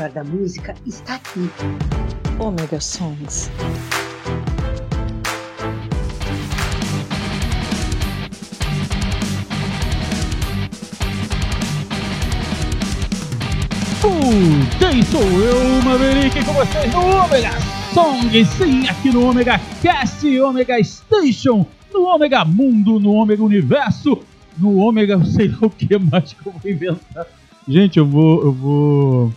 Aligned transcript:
melhor 0.00 0.10
da 0.10 0.24
música 0.24 0.74
está 0.86 1.16
aqui. 1.16 1.50
Omega 2.38 2.80
Songs. 2.80 3.50
Quem 14.78 15.02
sou 15.02 15.20
eu, 15.20 15.82
Maverick, 15.84 16.44
com 16.44 16.52
vocês 16.52 16.92
no 16.92 17.24
Omega 17.24 17.50
Song, 17.92 18.44
sim, 18.44 18.88
aqui 18.88 19.10
no 19.12 19.28
Omega 19.28 19.60
Cast, 19.82 20.40
Omega 20.40 20.82
Station, 20.82 21.66
no 21.92 22.04
Omega 22.06 22.44
Mundo, 22.44 22.98
no 22.98 23.12
Omega 23.12 23.42
Universo, 23.42 24.18
no 24.56 24.78
Omega, 24.78 25.22
sei 25.26 25.48
lá 25.48 25.58
o 25.62 25.70
que 25.70 25.98
mais 25.98 26.32
que 26.32 26.46
eu 26.46 26.52
vou 26.52 26.70
inventar. 26.70 27.26
Gente, 27.68 27.98
eu 27.98 28.06
vou, 28.06 28.42
eu 28.42 28.52
vou 28.52 29.32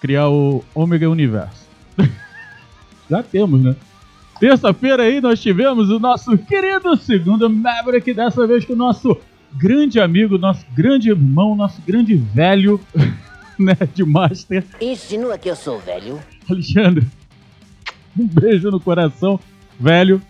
criar 0.00 0.28
o 0.28 0.64
Omega 0.74 1.08
Universo. 1.08 1.68
Já 3.08 3.22
temos, 3.22 3.62
né? 3.62 3.76
Terça-feira 4.40 5.02
aí 5.02 5.20
nós 5.20 5.40
tivemos 5.40 5.90
o 5.90 5.98
nosso 5.98 6.36
querido 6.38 6.96
segundo 6.96 7.50
Maverick, 7.50 8.14
dessa 8.14 8.46
vez 8.46 8.64
com 8.64 8.72
o 8.72 8.76
nosso 8.76 9.20
grande 9.52 10.00
amigo, 10.00 10.38
nosso 10.38 10.64
grande 10.74 11.10
irmão, 11.10 11.54
nosso 11.54 11.80
grande 11.82 12.14
velho 12.14 12.80
Master. 14.06 14.64
Insinua 14.80 15.36
que 15.36 15.50
eu 15.50 15.56
sou 15.56 15.78
velho. 15.78 16.18
Alexandre, 16.48 17.06
um 18.18 18.26
beijo 18.26 18.70
no 18.70 18.80
coração, 18.80 19.38
velho. 19.78 20.22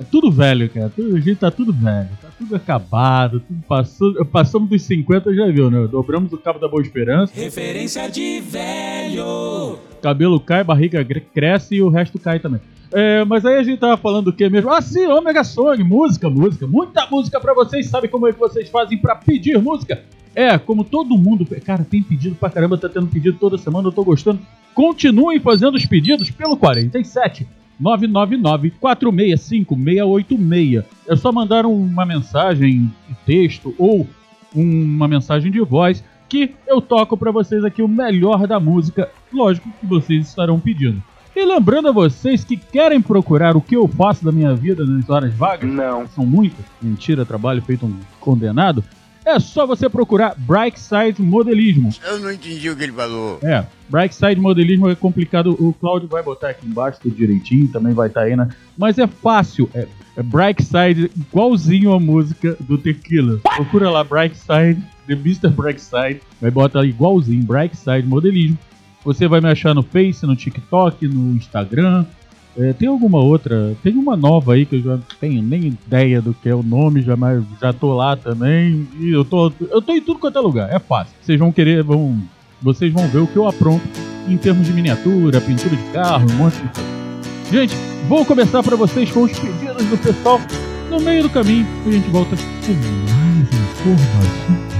É 0.00 0.04
tudo 0.10 0.30
velho, 0.32 0.68
cara. 0.70 0.88
Tudo, 0.88 1.14
a 1.14 1.20
gente 1.20 1.36
tá 1.36 1.50
tudo 1.50 1.74
velho. 1.74 2.08
Tá 2.22 2.28
tudo 2.38 2.56
acabado. 2.56 3.40
Tudo 3.40 3.62
passou, 3.68 4.24
passamos 4.24 4.70
dos 4.70 4.82
50, 4.82 5.34
já 5.34 5.46
viu, 5.48 5.70
né? 5.70 5.86
Dobramos 5.86 6.32
o 6.32 6.38
cabo 6.38 6.58
da 6.58 6.66
Boa 6.66 6.82
Esperança. 6.82 7.34
Referência 7.36 8.08
de 8.10 8.40
velho. 8.40 9.78
Cabelo 10.00 10.40
cai, 10.40 10.64
barriga 10.64 11.04
cresce 11.04 11.74
e 11.74 11.82
o 11.82 11.90
resto 11.90 12.18
cai 12.18 12.40
também. 12.40 12.62
É, 12.90 13.24
mas 13.26 13.44
aí 13.44 13.56
a 13.56 13.62
gente 13.62 13.78
tava 13.78 13.98
falando 13.98 14.26
do 14.26 14.32
que 14.32 14.48
mesmo? 14.48 14.72
Ah, 14.72 14.80
sim, 14.80 15.06
Omega 15.06 15.44
Song, 15.44 15.84
música, 15.84 16.30
música, 16.30 16.66
muita 16.66 17.06
música 17.06 17.38
pra 17.38 17.52
vocês. 17.52 17.86
Sabe 17.86 18.08
como 18.08 18.26
é 18.26 18.32
que 18.32 18.38
vocês 18.38 18.70
fazem 18.70 18.96
pra 18.96 19.14
pedir 19.14 19.60
música? 19.60 20.02
É, 20.34 20.56
como 20.56 20.82
todo 20.82 21.18
mundo, 21.18 21.46
cara, 21.62 21.84
tem 21.84 22.02
pedido 22.02 22.34
pra 22.36 22.48
caramba, 22.48 22.78
tá 22.78 22.88
tendo 22.88 23.06
pedido 23.06 23.36
toda 23.38 23.58
semana, 23.58 23.88
eu 23.88 23.92
tô 23.92 24.02
gostando. 24.02 24.40
Continuem 24.74 25.38
fazendo 25.40 25.74
os 25.74 25.84
pedidos 25.84 26.30
pelo 26.30 26.56
47 26.56 27.46
999 27.80 28.70
465 28.78 29.74
686. 29.74 30.84
É 31.08 31.16
só 31.16 31.32
mandar 31.32 31.64
uma 31.66 32.04
mensagem 32.04 32.90
de 33.08 33.14
texto 33.26 33.74
ou 33.78 34.06
uma 34.54 35.08
mensagem 35.08 35.50
de 35.50 35.60
voz 35.60 36.04
que 36.28 36.54
eu 36.66 36.80
toco 36.80 37.16
para 37.16 37.32
vocês 37.32 37.64
aqui 37.64 37.82
o 37.82 37.88
melhor 37.88 38.46
da 38.46 38.60
música, 38.60 39.08
lógico 39.32 39.68
que 39.80 39.86
vocês 39.86 40.28
estarão 40.28 40.60
pedindo. 40.60 41.02
E 41.34 41.44
lembrando 41.44 41.88
a 41.88 41.92
vocês 41.92 42.44
que 42.44 42.56
querem 42.56 43.00
procurar 43.00 43.56
o 43.56 43.60
que 43.60 43.76
eu 43.76 43.88
faço 43.88 44.24
da 44.24 44.30
minha 44.32 44.54
vida 44.54 44.84
nas 44.84 45.08
horas 45.08 45.32
vagas, 45.34 45.70
Não. 45.70 46.06
são 46.08 46.26
muitas, 46.26 46.64
mentira, 46.82 47.24
trabalho 47.24 47.62
feito 47.62 47.86
um 47.86 47.94
condenado, 48.20 48.84
é 49.24 49.38
só 49.38 49.66
você 49.66 49.88
procurar 49.88 50.34
Brightside 50.36 51.20
Modelismo. 51.20 51.90
Eu 52.04 52.18
não 52.18 52.32
entendi 52.32 52.70
o 52.70 52.76
que 52.76 52.84
ele 52.84 52.92
falou. 52.92 53.38
É, 53.42 53.64
Brightside 53.88 54.40
Modelismo 54.40 54.88
é 54.88 54.94
complicado, 54.94 55.56
o 55.58 55.72
Claudio 55.72 56.08
vai 56.08 56.22
botar 56.22 56.50
aqui 56.50 56.66
embaixo 56.66 57.00
tudo 57.02 57.14
direitinho, 57.14 57.68
também 57.68 57.92
vai 57.92 58.08
estar 58.08 58.22
aí, 58.22 58.36
né? 58.36 58.48
Mas 58.76 58.98
é 58.98 59.06
fácil, 59.06 59.68
é, 59.74 59.86
é 60.16 60.22
Brightside, 60.22 61.10
igualzinho 61.16 61.92
a 61.92 62.00
música 62.00 62.56
do 62.60 62.78
Tequila. 62.78 63.38
Procura 63.56 63.90
lá 63.90 64.04
Brightside, 64.04 64.82
The 65.06 65.14
Mr. 65.14 65.48
Brightside, 65.48 66.20
vai 66.40 66.50
botar 66.50 66.84
igualzinho, 66.84 67.44
Brightside 67.44 68.06
Modelismo. 68.06 68.58
Você 69.04 69.26
vai 69.26 69.40
me 69.40 69.48
achar 69.48 69.74
no 69.74 69.82
Face, 69.82 70.26
no 70.26 70.36
TikTok, 70.36 71.08
no 71.08 71.34
Instagram. 71.34 72.04
É, 72.60 72.74
tem 72.74 72.88
alguma 72.88 73.18
outra? 73.18 73.74
Tem 73.82 73.96
uma 73.96 74.14
nova 74.14 74.52
aí 74.52 74.66
que 74.66 74.76
eu 74.76 74.82
já 74.82 74.90
não 74.90 75.02
tenho 75.18 75.42
nem 75.42 75.68
ideia 75.68 76.20
do 76.20 76.34
que 76.34 76.46
é 76.46 76.54
o 76.54 76.62
nome, 76.62 77.00
já, 77.00 77.16
mas 77.16 77.42
já 77.60 77.72
tô 77.72 77.94
lá 77.94 78.16
também. 78.16 78.86
E 78.98 79.10
eu 79.10 79.24
tô, 79.24 79.50
eu 79.70 79.80
tô 79.80 79.94
em 79.94 80.02
tudo 80.02 80.20
quanto 80.20 80.38
é 80.38 80.42
lugar, 80.42 80.70
é 80.70 80.78
fácil. 80.78 81.14
Vocês 81.22 81.38
vão 81.38 81.50
querer, 81.50 81.82
vão, 81.82 82.18
vocês 82.60 82.92
vão 82.92 83.08
ver 83.08 83.18
o 83.18 83.26
que 83.26 83.36
eu 83.36 83.48
apronto 83.48 83.82
em 84.28 84.36
termos 84.36 84.66
de 84.66 84.74
miniatura, 84.74 85.40
pintura 85.40 85.74
de 85.74 85.82
carro, 85.92 86.30
um 86.30 86.36
monte 86.36 86.56
de 86.56 86.68
coisa. 86.68 86.90
Gente, 87.50 87.74
vou 88.06 88.26
começar 88.26 88.62
para 88.62 88.76
vocês 88.76 89.10
com 89.10 89.22
os 89.22 89.38
pedidos 89.38 89.86
do 89.86 89.96
pessoal. 89.96 90.38
No 90.90 91.00
meio 91.00 91.22
do 91.22 91.30
caminho, 91.30 91.66
a 91.86 91.90
gente 91.90 92.10
volta 92.10 92.36
com 92.36 92.72
mais 92.72 93.48
informações. 93.48 94.79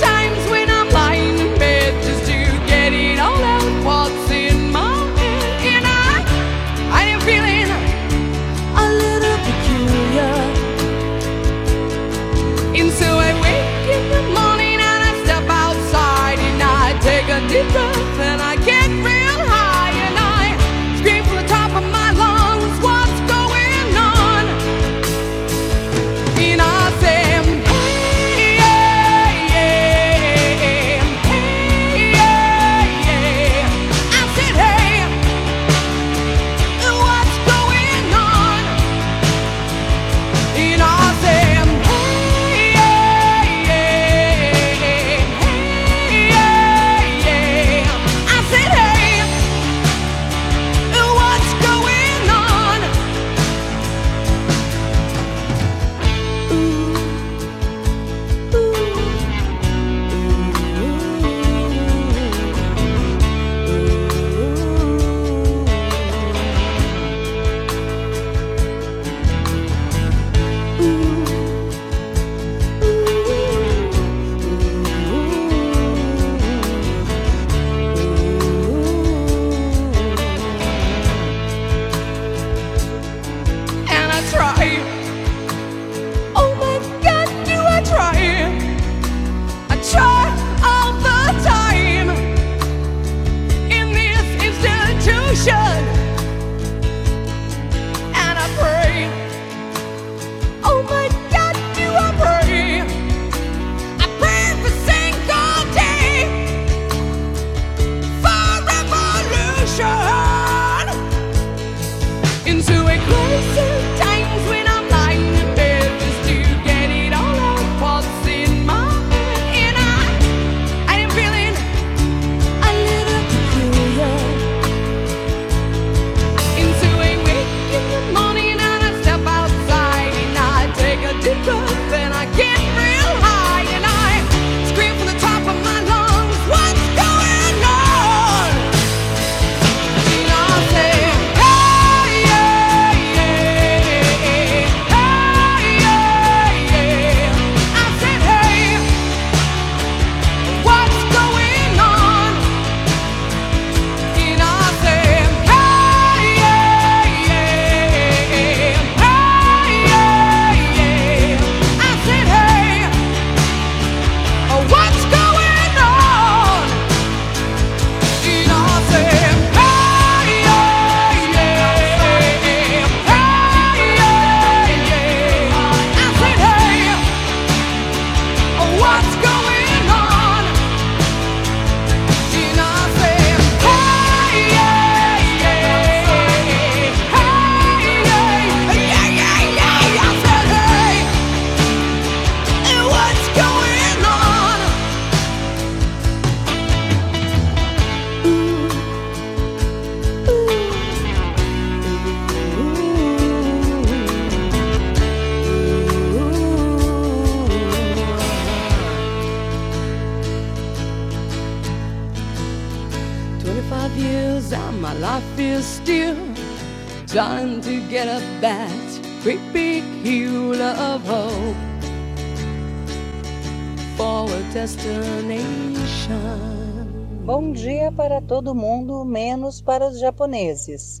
para 229.81 229.89
os 229.89 229.99
japoneses. 229.99 231.00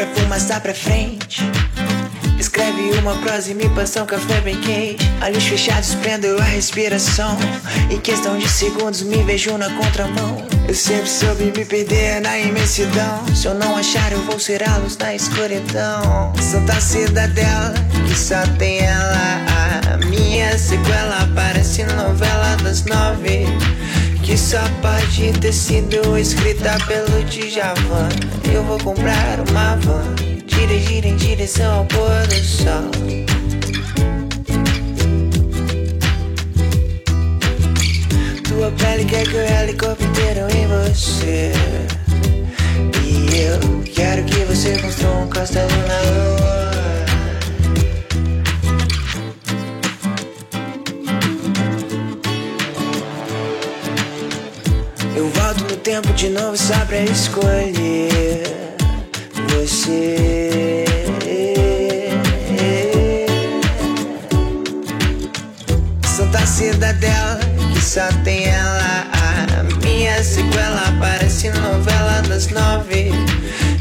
Assopra 0.00 0.06
fumaça 0.14 0.60
pra 0.60 0.74
frente. 0.74 1.42
Escreve 2.38 2.90
uma 2.98 3.14
prosa 3.16 3.50
e 3.50 3.54
me 3.54 3.68
passa 3.68 4.02
um 4.02 4.06
café 4.06 4.40
bem 4.40 4.58
quente. 4.60 5.04
Olhos 5.22 5.44
fechados, 5.44 5.94
prendo 5.96 6.38
a 6.38 6.44
respiração. 6.44 7.36
Em 7.90 8.00
questão 8.00 8.38
de 8.38 8.48
segundos, 8.48 9.02
me 9.02 9.22
vejo 9.24 9.58
na 9.58 9.68
contramão. 9.74 10.46
Eu 10.66 10.74
sempre 10.74 11.06
soube 11.06 11.52
me 11.54 11.66
perder 11.66 12.22
na 12.22 12.38
imensidão. 12.38 13.26
Se 13.34 13.46
eu 13.46 13.54
não 13.54 13.76
achar, 13.76 14.10
eu 14.12 14.22
vou 14.22 14.38
ser 14.38 14.66
a 14.66 14.78
luz 14.78 14.96
na 14.96 15.14
escuridão. 15.14 16.32
Santa 16.40 16.80
cidadela, 16.80 17.74
que 18.08 18.18
só 18.18 18.40
tem 18.58 18.80
ela. 18.80 19.44
A 19.92 19.96
minha 20.06 20.56
sequela 20.56 21.28
parece 21.34 21.84
novela 21.84 22.56
das 22.62 22.86
nove. 22.86 23.44
Que 24.22 24.36
só 24.36 24.58
pode 24.80 25.32
ter 25.40 25.52
sido 25.52 26.16
escrita 26.16 26.78
pelo 26.86 27.24
Djavan. 27.24 28.08
Eu 28.52 28.62
vou 28.64 28.78
comprar 28.78 29.40
uma 29.50 29.76
van. 29.76 30.14
Dirigir 30.46 31.06
em 31.06 31.16
direção 31.16 31.78
ao 31.78 31.84
pôr 31.86 32.26
do 32.28 32.34
sol. 32.44 32.90
Tua 38.46 38.70
pele 38.72 39.04
quer 39.04 39.26
que 39.26 39.34
eu 39.34 39.40
helicóptero 39.40 40.46
em 40.54 40.66
você. 40.66 41.52
E 43.04 43.36
eu 43.42 43.82
quero 43.94 44.24
que 44.24 44.44
você 44.44 44.78
construa 44.78 45.16
um 45.16 45.28
castelo 45.28 45.70
na 45.88 46.00
lua. 46.02 46.69
No 55.68 55.76
tempo 55.76 56.12
de 56.14 56.28
novo 56.28 56.56
só 56.56 56.78
pra 56.86 57.00
escolher 57.02 58.42
você. 59.48 60.84
Santa 66.04 66.46
cidadela 66.46 67.40
que 67.72 67.80
só 67.80 68.06
tem 68.24 68.44
ela. 68.46 69.06
A 69.12 69.62
minha 69.84 70.22
sequela 70.22 70.92
parece 70.98 71.50
novela 71.50 72.22
das 72.28 72.48
nove. 72.48 73.10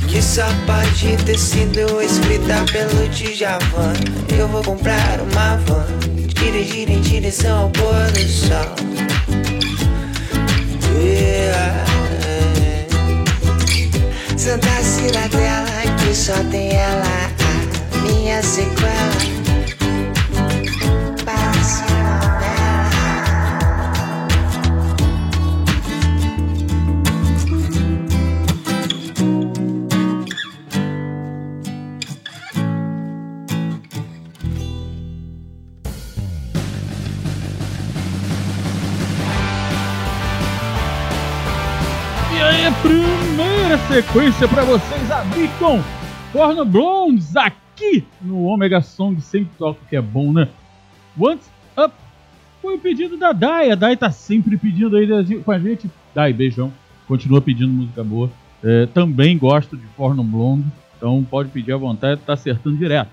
Que 0.07 0.21
só 0.21 0.45
pode 0.65 1.17
ter 1.23 1.37
sido 1.37 2.01
escrita 2.01 2.65
pelo 2.71 3.07
Djavan. 3.09 3.93
Eu 4.37 4.47
vou 4.47 4.63
comprar 4.63 5.19
uma 5.21 5.57
van, 5.57 5.85
dirigir 6.33 6.89
em 6.89 6.99
direção 7.01 7.63
ao 7.63 7.69
pôr 7.69 8.11
do 8.11 8.27
sol. 8.27 9.08
Santa 14.35 14.83
cidadela 14.83 15.81
que 15.99 16.15
só 16.15 16.33
tem 16.49 16.71
ela, 16.73 17.29
minha 18.03 18.41
sequela. 18.41 19.28
A 42.69 42.81
primeira 42.83 43.79
sequência 43.87 44.47
pra 44.47 44.63
vocês 44.63 45.09
abrir 45.09 45.49
com 45.57 45.81
Porno 46.31 46.63
Blondes 46.63 47.35
aqui 47.35 48.05
no 48.21 48.45
Omega 48.45 48.79
Song. 48.79 49.19
Sempre 49.21 49.49
toco 49.57 49.79
que 49.89 49.95
é 49.95 50.01
bom, 50.01 50.31
né? 50.31 50.47
Once 51.19 51.49
Up 51.75 51.91
foi 52.61 52.75
o 52.75 52.79
pedido 52.79 53.17
da 53.17 53.31
Dai. 53.31 53.71
A 53.71 53.75
Dai 53.75 53.97
tá 53.97 54.11
sempre 54.11 54.55
pedindo 54.55 54.95
aí 54.95 55.07
com 55.41 55.51
a 55.51 55.57
gente. 55.57 55.89
Dai, 56.13 56.31
beijão. 56.31 56.71
Continua 57.07 57.41
pedindo 57.41 57.73
música 57.73 58.03
boa. 58.03 58.29
É, 58.63 58.85
também 58.85 59.35
gosto 59.35 59.75
de 59.75 59.87
Porno 59.97 60.23
Blonde. 60.23 60.67
Então 60.95 61.25
pode 61.27 61.49
pedir 61.49 61.73
à 61.73 61.77
vontade, 61.77 62.21
tá 62.23 62.33
acertando 62.33 62.77
direto. 62.77 63.09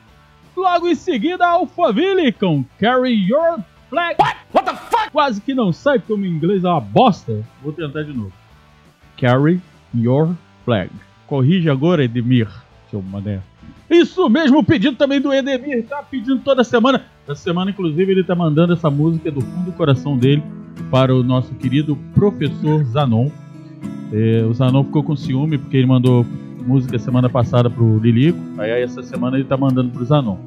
Logo 0.55 0.87
em 0.87 0.95
seguida, 0.95 1.47
Alphaville 1.47 2.31
com 2.33 2.63
Carry 2.79 3.27
Your 3.27 3.61
Flag. 3.89 4.17
What? 4.21 4.37
What 4.53 4.71
the 4.71 4.77
fuck? 4.77 5.11
Quase 5.13 5.41
que 5.41 5.55
não 5.55 5.73
sai 5.73 5.99
porque 5.99 6.13
o 6.13 6.19
meu 6.19 6.31
inglês 6.31 6.63
é 6.63 6.69
uma 6.69 6.79
bosta. 6.79 7.43
Vou 7.63 7.73
tentar 7.73 8.03
de 8.03 8.13
novo. 8.13 8.33
Carry 9.17 9.61
Your 9.95 10.35
Flag. 10.65 10.91
Corrige 11.27 11.69
agora, 11.69 12.05
Edmir, 12.05 12.49
seu 12.91 13.03
mané. 13.03 13.41
Isso 13.89 14.29
mesmo, 14.29 14.65
pedido 14.65 14.97
também 14.97 15.21
do 15.21 15.33
Edemir, 15.33 15.85
tá 15.87 16.03
pedindo 16.03 16.39
toda 16.41 16.65
semana. 16.65 17.05
Essa 17.25 17.37
semana, 17.37 17.71
inclusive, 17.71 18.11
ele 18.11 18.25
tá 18.25 18.35
mandando 18.35 18.73
essa 18.73 18.91
música 18.91 19.31
do 19.31 19.41
fundo 19.41 19.67
do 19.67 19.73
coração 19.73 20.17
dele 20.17 20.43
para 20.91 21.15
o 21.15 21.23
nosso 21.23 21.55
querido 21.55 21.97
professor 22.15 22.85
Zanon. 22.85 23.31
É, 24.13 24.45
o 24.45 24.53
Zanon 24.53 24.85
ficou 24.85 25.03
com 25.03 25.17
ciúme 25.17 25.59
porque 25.59 25.77
ele 25.77 25.87
mandou 25.87 26.27
música 26.67 26.99
semana 26.99 27.29
passada 27.29 27.71
pro 27.71 27.99
Lilico, 27.99 28.39
aí, 28.59 28.73
aí 28.73 28.83
essa 28.83 29.03
semana 29.03 29.37
ele 29.37 29.45
tá 29.45 29.57
mandando 29.57 29.91
pro 29.91 30.05
Zanon. 30.05 30.39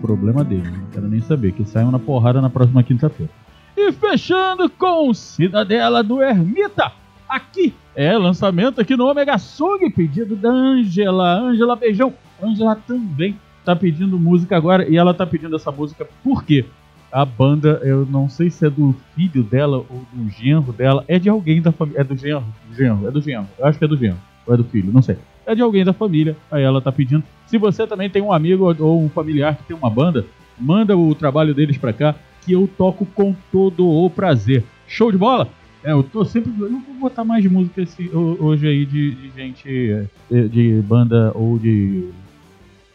Problema 0.00 0.42
dele, 0.42 0.68
não 0.68 0.90
quero 0.92 1.08
nem 1.08 1.20
saber, 1.20 1.52
que 1.52 1.64
saiam 1.64 1.90
na 1.90 1.98
porrada 1.98 2.40
na 2.40 2.50
próxima 2.50 2.82
quinta-feira. 2.82 3.30
E 3.76 3.92
fechando 3.92 4.68
com 4.68 5.14
Cidadela 5.14 6.02
do 6.02 6.20
Ermita, 6.20 6.92
aqui 7.30 7.72
é 7.94 8.16
lançamento 8.18 8.80
aqui 8.80 8.96
no 8.96 9.06
Omega 9.06 9.38
Song, 9.38 9.88
pedido 9.90 10.34
da 10.34 10.50
Angela. 10.50 11.38
Angela, 11.38 11.76
beijão. 11.76 12.12
Angela 12.42 12.74
também 12.74 13.38
tá 13.64 13.76
pedindo 13.76 14.18
música 14.18 14.56
agora 14.56 14.88
e 14.88 14.96
ela 14.96 15.14
tá 15.14 15.24
pedindo 15.24 15.54
essa 15.54 15.70
música 15.70 16.08
porque 16.24 16.64
a 17.12 17.24
banda, 17.24 17.80
eu 17.82 18.06
não 18.06 18.28
sei 18.28 18.50
se 18.50 18.66
é 18.66 18.70
do 18.70 18.94
filho 19.14 19.42
dela 19.42 19.78
ou 19.78 20.04
do 20.12 20.30
genro 20.30 20.72
dela, 20.72 21.04
é 21.08 21.18
de 21.18 21.28
alguém 21.28 21.60
da 21.60 21.72
família. 21.72 22.00
É 22.00 22.04
do 22.04 22.16
genro? 22.16 22.44
Genro, 22.76 23.06
é 23.06 23.10
do 23.10 23.20
genro. 23.20 23.48
Eu 23.58 23.66
acho 23.66 23.78
que 23.78 23.84
é 23.84 23.88
do 23.88 23.96
genro. 23.96 24.18
Ou 24.46 24.54
é 24.54 24.56
do 24.56 24.64
filho, 24.64 24.92
não 24.92 25.02
sei. 25.02 25.16
É 25.46 25.54
de 25.54 25.62
alguém 25.62 25.84
da 25.84 25.92
família, 25.92 26.36
aí 26.50 26.62
ela 26.62 26.80
tá 26.80 26.92
pedindo. 26.92 27.24
Se 27.46 27.58
você 27.58 27.86
também 27.86 28.08
tem 28.08 28.22
um 28.22 28.32
amigo 28.32 28.74
ou 28.78 29.02
um 29.02 29.08
familiar 29.08 29.56
que 29.56 29.64
tem 29.64 29.76
uma 29.76 29.90
banda, 29.90 30.24
manda 30.58 30.96
o 30.96 31.14
trabalho 31.14 31.54
deles 31.54 31.76
pra 31.76 31.92
cá 31.92 32.14
que 32.42 32.52
eu 32.52 32.68
toco 32.78 33.04
com 33.06 33.34
todo 33.50 33.86
o 33.86 34.08
prazer. 34.08 34.64
Show 34.86 35.10
de 35.10 35.18
bola? 35.18 35.48
É, 35.82 35.92
eu 35.92 36.02
tô 36.02 36.24
sempre. 36.24 36.52
Eu 36.60 36.70
não 36.70 36.80
vou 36.80 36.94
botar 36.94 37.24
mais 37.24 37.44
música 37.46 37.80
esse, 37.82 38.08
ho- 38.14 38.36
hoje 38.40 38.66
aí 38.68 38.84
de, 38.84 39.12
de 39.12 39.30
gente. 39.30 39.90
é, 40.30 40.42
de 40.48 40.82
banda 40.82 41.32
ou 41.34 41.58
de 41.58 42.08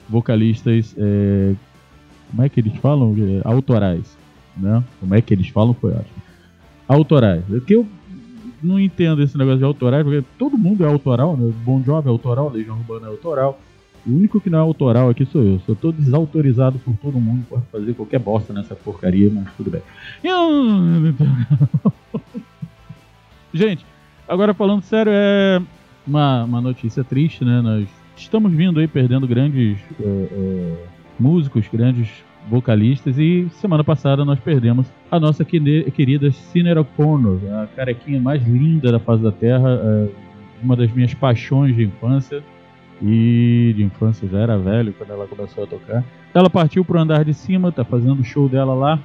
vocalistas. 0.07 0.93
é, 0.97 1.55
como 2.29 2.43
é 2.43 2.49
que 2.49 2.59
eles 2.59 2.75
falam? 2.77 3.15
É, 3.17 3.41
autorais. 3.47 4.17
Né? 4.57 4.83
Como 4.99 5.13
é 5.15 5.21
que 5.21 5.33
eles 5.33 5.49
falam 5.49 5.73
foi 5.73 5.91
ótimo. 5.91 6.23
Autorais. 6.87 7.43
É 7.53 7.59
que 7.59 7.73
eu 7.75 7.87
não 8.63 8.79
entendo 8.79 9.21
esse 9.21 9.37
negócio 9.37 9.59
de 9.59 9.63
autorais, 9.65 10.03
porque 10.03 10.23
todo 10.39 10.57
mundo 10.57 10.83
é 10.83 10.87
autoral, 10.87 11.35
né? 11.35 11.51
Bom 11.63 11.81
Job 11.81 12.07
é 12.07 12.09
autoral, 12.09 12.49
Legião 12.51 12.77
Urbana 12.77 13.07
é 13.07 13.09
autoral. 13.09 13.59
O 14.07 14.11
único 14.11 14.39
que 14.39 14.49
não 14.51 14.59
é 14.59 14.61
autoral 14.61 15.09
aqui 15.09 15.25
sou 15.25 15.41
eu. 15.43 15.59
Eu 15.67 15.75
tô 15.75 15.91
desautorizado 15.91 16.77
por 16.79 16.95
todo 16.97 17.19
mundo 17.19 17.43
para 17.49 17.59
fazer 17.71 17.93
qualquer 17.95 18.19
bosta 18.19 18.53
nessa 18.53 18.75
porcaria, 18.75 19.29
mas 19.33 19.47
tudo 19.57 19.71
bem. 19.71 19.81
Gente, 23.55 23.85
agora 24.27 24.53
falando 24.53 24.81
sério, 24.81 25.13
é 25.15 25.61
uma, 26.05 26.43
uma 26.43 26.59
notícia 26.59 27.05
triste, 27.05 27.45
né? 27.45 27.61
Nós 27.61 27.87
estamos 28.17 28.51
vindo 28.51 28.81
aí 28.81 28.87
perdendo 28.87 29.25
grandes 29.25 29.79
é, 29.97 30.03
é, 30.03 30.83
músicos, 31.17 31.65
grandes 31.71 32.09
vocalistas 32.49 33.17
e 33.17 33.47
semana 33.51 33.81
passada 33.81 34.25
nós 34.25 34.41
perdemos 34.41 34.87
a 35.09 35.17
nossa 35.21 35.45
querida 35.45 36.29
O'Connor, 36.77 37.39
a 37.63 37.67
carequinha 37.73 38.19
mais 38.19 38.45
linda 38.45 38.91
da 38.91 38.99
face 38.99 39.23
da 39.23 39.31
Terra, 39.31 39.69
é, 39.69 40.09
uma 40.61 40.75
das 40.75 40.91
minhas 40.91 41.13
paixões 41.13 41.73
de 41.77 41.85
infância 41.85 42.43
e 43.01 43.73
de 43.73 43.83
infância 43.83 44.27
já 44.27 44.39
era 44.39 44.57
velho 44.57 44.93
quando 44.97 45.11
ela 45.11 45.27
começou 45.27 45.63
a 45.63 45.67
tocar. 45.67 46.03
Ela 46.33 46.49
partiu 46.49 46.83
pro 46.83 46.99
andar 46.99 47.23
de 47.23 47.33
cima, 47.33 47.71
tá 47.71 47.85
fazendo 47.85 48.19
o 48.19 48.23
show 48.25 48.49
dela 48.49 48.73
lá. 48.73 48.99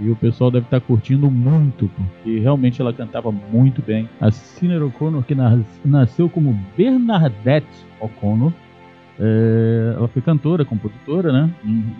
E 0.00 0.10
o 0.10 0.16
pessoal 0.16 0.50
deve 0.50 0.64
estar 0.66 0.80
curtindo 0.80 1.30
muito, 1.30 1.88
porque 1.88 2.38
realmente 2.40 2.80
ela 2.80 2.92
cantava 2.92 3.30
muito 3.30 3.80
bem. 3.82 4.08
A 4.20 4.30
Cinnamon 4.30 4.86
O'Connor, 4.86 5.22
que 5.22 5.34
nas- 5.34 5.80
nasceu 5.84 6.28
como 6.28 6.58
Bernadette 6.76 7.66
O'Connor, 8.00 8.52
é, 9.20 9.94
ela 9.96 10.08
foi 10.08 10.22
cantora, 10.22 10.64
compositora, 10.64 11.32
né? 11.32 11.50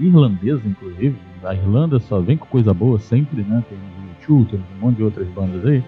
Irlandesa, 0.01 0.63
inclusive. 0.67 1.15
A 1.45 1.55
Irlanda 1.55 1.99
só 2.01 2.21
vem 2.21 2.37
com 2.37 2.47
coisa 2.47 2.73
boa 2.73 2.99
sempre, 2.99 3.43
né? 3.43 3.63
Tem 3.69 3.79
o 3.79 4.41
U2, 4.41 4.51
tem 4.51 4.61
um 4.79 4.81
monte 4.87 4.97
de 4.97 5.03
outras 5.03 5.29
bandas 5.29 5.65
aí. 5.67 5.83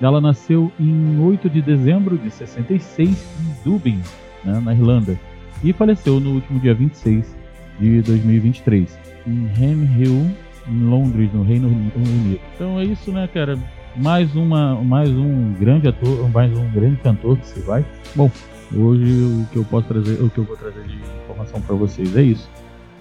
Ela 0.00 0.20
nasceu 0.20 0.72
em 0.80 1.20
8 1.20 1.48
de 1.48 1.60
dezembro 1.62 2.16
de 2.18 2.30
66 2.30 3.10
em 3.40 3.62
Dublin, 3.70 4.00
né, 4.44 4.60
na 4.64 4.72
Irlanda. 4.74 5.16
E 5.62 5.72
faleceu 5.72 6.18
no 6.18 6.30
último 6.34 6.58
dia 6.58 6.74
26 6.74 7.36
de 7.78 8.02
2023, 8.02 8.98
em 9.26 9.46
Ham 9.58 9.84
Hill, 9.96 10.30
em 10.68 10.82
Londres, 10.84 11.30
no 11.32 11.42
Reino 11.42 11.68
Unido. 11.68 12.40
Então 12.54 12.78
é 12.78 12.84
isso, 12.84 13.10
né, 13.12 13.28
cara? 13.32 13.58
Mais, 13.96 14.34
uma, 14.34 14.74
mais 14.82 15.10
um 15.10 15.52
grande 15.58 15.86
ator, 15.88 16.28
mais 16.30 16.50
um 16.56 16.68
grande 16.70 16.96
cantor 16.96 17.36
que 17.36 17.46
se 17.46 17.60
vai. 17.60 17.84
Bom, 18.14 18.30
hoje 18.74 19.04
o 19.22 19.46
que 19.52 19.56
eu 19.56 19.64
posso 19.64 19.86
trazer, 19.86 20.22
o 20.22 20.30
que 20.30 20.38
eu 20.38 20.44
vou 20.44 20.56
trazer 20.56 20.82
de 20.84 20.96
informação 21.24 21.60
para 21.60 21.74
vocês 21.76 22.16
é 22.16 22.22
isso. 22.22 22.48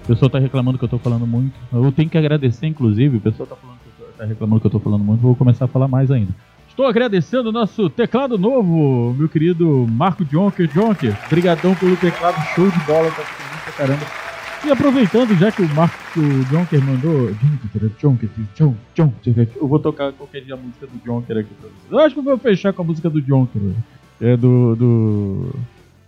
O 0.03 0.07
pessoal 0.07 0.29
tá 0.29 0.39
reclamando 0.39 0.77
que 0.77 0.83
eu 0.83 0.89
tô 0.89 0.97
falando 0.97 1.25
muito. 1.25 1.53
Eu 1.71 1.91
tenho 1.91 2.09
que 2.09 2.17
agradecer, 2.17 2.67
inclusive, 2.67 3.17
o 3.17 3.21
pessoal 3.21 3.47
tá, 3.47 3.55
falando 3.55 3.77
que 3.77 3.89
tô- 4.03 4.09
tá 4.17 4.25
reclamando 4.25 4.59
que 4.59 4.67
eu 4.67 4.71
tô 4.71 4.79
falando 4.79 5.03
muito, 5.03 5.21
vou 5.21 5.35
começar 5.35 5.65
a 5.65 5.67
falar 5.67 5.87
mais 5.87 6.11
ainda. 6.11 6.31
Estou 6.67 6.87
agradecendo 6.87 7.49
o 7.49 7.51
nosso 7.51 7.89
teclado 7.89 8.37
novo, 8.37 9.13
meu 9.17 9.29
querido 9.29 9.85
Marco 9.91 10.25
Jonker. 10.25 10.69
Jonker, 10.73 11.15
brigadão 11.29 11.75
pelo 11.75 11.95
teclado, 11.97 12.35
show 12.55 12.69
de 12.69 12.79
bola, 12.79 13.11
tá 13.11 13.71
caramba. 13.77 14.20
E 14.63 14.69
aproveitando, 14.69 15.35
já 15.37 15.51
que 15.51 15.63
o 15.63 15.69
Marco 15.73 16.19
Jonker 16.51 16.83
mandou. 16.83 17.31
Jonker, 17.99 18.29
Jonker, 18.55 18.77
Jonker, 18.95 19.49
eu 19.55 19.67
vou 19.67 19.79
tocar 19.79 20.11
qualquer 20.13 20.41
dia 20.41 20.53
a 20.53 20.57
música 20.57 20.85
do 20.85 21.03
Jonker 21.03 21.39
aqui 21.39 21.49
pra 21.59 21.67
vocês. 21.67 21.91
Eu 21.91 21.99
acho 21.99 22.13
que 22.13 22.19
eu 22.19 22.23
vou 22.23 22.37
fechar 22.37 22.71
com 22.71 22.83
a 22.83 22.85
música 22.85 23.09
do 23.09 23.19
Jonker. 23.19 23.61
É 24.19 24.37
do. 24.37 24.75
do... 24.75 25.55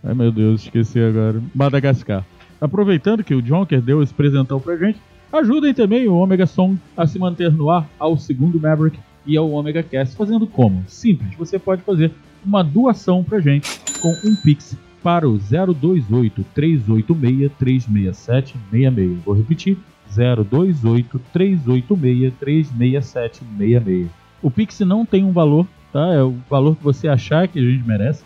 Ai 0.04 0.14
meu 0.14 0.30
Deus, 0.30 0.62
esqueci 0.62 1.00
agora. 1.00 1.42
Madagascar. 1.52 2.24
Aproveitando 2.60 3.24
que 3.24 3.34
o 3.34 3.42
Jonker 3.42 3.80
deu 3.80 4.02
esse 4.02 4.14
presentão 4.14 4.60
pra 4.60 4.76
gente, 4.76 5.00
ajudem 5.32 5.74
também 5.74 6.06
o 6.06 6.14
Omega 6.14 6.46
Song 6.46 6.78
a 6.96 7.08
se 7.08 7.18
manter 7.18 7.50
no 7.50 7.70
ar 7.70 7.88
ao 7.98 8.16
segundo 8.16 8.60
Maverick 8.60 9.00
e 9.26 9.36
ao 9.36 9.50
Omega 9.50 9.82
Cast. 9.82 10.14
Fazendo 10.14 10.46
como? 10.46 10.84
Simples, 10.86 11.34
você 11.36 11.58
pode 11.58 11.82
fazer 11.82 12.12
uma 12.44 12.62
doação 12.62 13.24
pra 13.24 13.40
gente 13.40 13.80
com 14.00 14.10
um 14.24 14.36
Pix 14.36 14.76
para 15.04 15.28
o 15.28 15.36
028 15.36 16.42
386 16.54 17.52
367 17.58 18.56
66. 18.70 19.22
Vou 19.22 19.34
repetir: 19.36 19.76
028 20.08 21.20
386 21.30 22.32
367 22.40 23.44
66. 23.58 24.08
O 24.42 24.50
Pix 24.50 24.80
não 24.80 25.04
tem 25.04 25.22
um 25.22 25.32
valor, 25.32 25.66
tá? 25.92 26.14
É 26.14 26.22
o 26.22 26.34
valor 26.48 26.74
que 26.74 26.82
você 26.82 27.06
achar 27.06 27.46
que 27.46 27.58
a 27.58 27.62
gente 27.62 27.86
merece. 27.86 28.24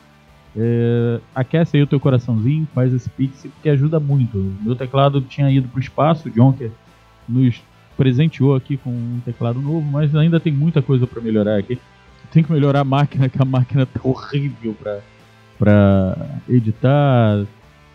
É, 0.57 1.21
aquece 1.35 1.77
aí 1.77 1.83
o 1.83 1.87
teu 1.87 2.01
coraçãozinho, 2.01 2.67
faz 2.73 2.95
esse 2.95 3.11
Pix, 3.11 3.43
porque 3.43 3.69
ajuda 3.69 3.99
muito. 3.99 4.39
Meu 4.63 4.77
teclado 4.77 5.21
tinha 5.21 5.51
ido 5.51 5.69
pro 5.69 5.81
espaço, 5.81 6.29
o 6.29 6.31
Jonker 6.31 6.71
nos 7.29 7.61
presenteou 7.97 8.55
aqui 8.55 8.77
com 8.77 8.91
um 8.91 9.21
teclado 9.25 9.61
novo, 9.61 9.83
mas 9.83 10.15
ainda 10.15 10.39
tem 10.39 10.53
muita 10.53 10.81
coisa 10.81 11.07
para 11.07 11.21
melhorar 11.21 11.59
aqui. 11.59 11.79
Tem 12.31 12.45
que 12.45 12.53
melhorar 12.53 12.81
a 12.81 12.85
máquina, 12.85 13.29
que 13.29 13.41
a 13.41 13.45
máquina 13.45 13.85
tá 13.87 14.01
horrível 14.05 14.75
para 14.81 15.01
para 15.59 16.17
editar. 16.49 17.45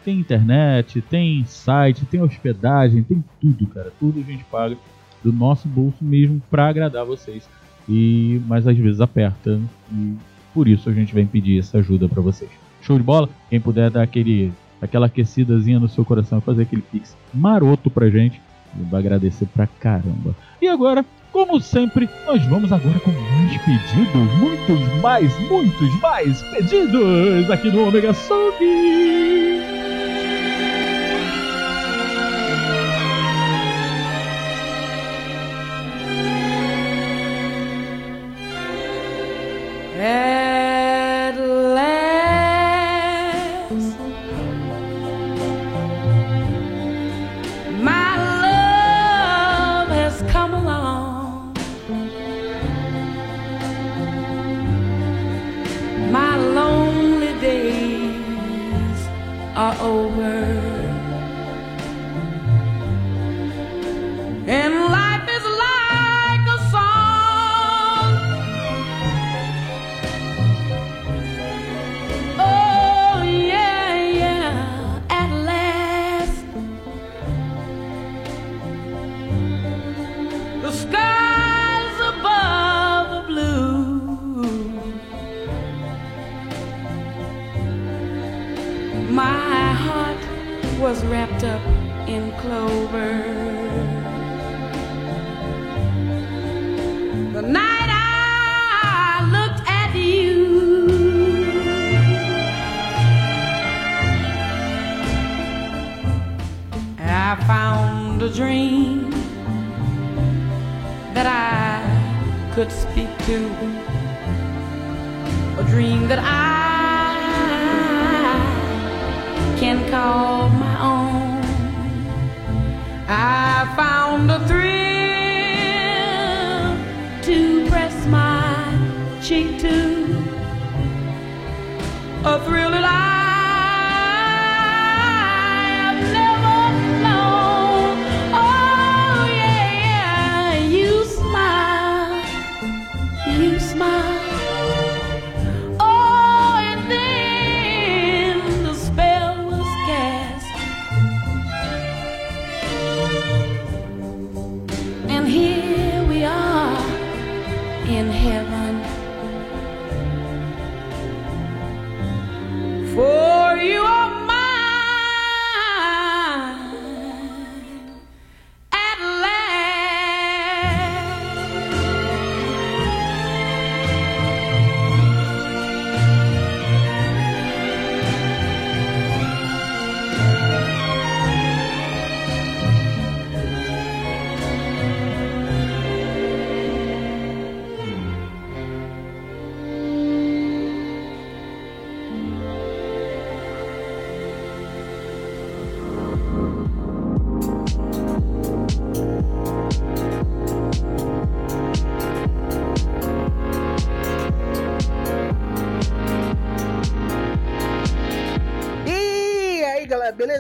Tem 0.04 0.19
internet, 0.19 1.02
tem 1.02 1.45
site, 1.45 2.06
tem 2.06 2.21
hospedagem, 2.21 3.04
tem 3.04 3.23
tudo, 3.39 3.65
cara. 3.67 3.91
Tudo 3.99 4.19
a 4.19 4.23
gente 4.23 4.43
paga 4.45 4.76
do 5.23 5.32
nosso 5.32 5.67
bolso 5.67 6.04
mesmo 6.04 6.41
para 6.52 6.67
agradar 6.67 7.06
vocês. 7.06 7.47
E 7.88 8.41
mas 8.47 8.67
às 8.67 8.78
vezes 8.78 9.02
aperta 9.02 9.60
e 9.91 10.13
por 10.54 10.67
isso 10.67 10.89
a 10.89 10.93
gente 10.93 11.13
vem 11.13 11.26
pedir 11.26 11.60
essa 11.60 11.78
ajuda 11.78 12.08
para 12.08 12.21
vocês. 12.21 12.52
Show 12.82 12.97
de 12.97 13.04
bola? 13.04 13.30
Quem 13.49 13.60
puder 13.60 13.89
dar 13.89 14.04
aquele 14.04 14.52
aquela 14.82 15.06
aquecidazinha 15.06 15.80
no 15.80 15.88
seu 15.88 16.04
coração 16.04 16.39
e 16.39 16.41
fazer 16.41 16.63
aquele 16.63 16.82
pix 16.82 17.15
maroto 17.34 17.89
pra 17.89 18.10
gente, 18.10 18.41
vai 18.89 18.99
agradecer 18.99 19.45
pra 19.45 19.65
caramba. 19.65 20.36
E 20.62 20.67
agora, 20.67 21.06
como 21.34 21.60
sempre, 21.60 22.08
nós 22.28 22.46
vamos 22.46 22.72
agora 22.72 23.00
com 23.00 23.12
mais 23.12 23.58
pedidos, 23.63 24.34
muitos 24.38 25.02
mais, 25.02 25.39
muitos 25.50 26.00
mais 26.00 26.41
pedidos 26.43 27.50
aqui 27.50 27.72
no 27.72 27.88
Omega 27.88 28.13
Song. 28.13 28.54
At 40.06 40.42